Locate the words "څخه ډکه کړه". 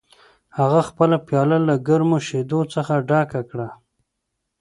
2.73-3.69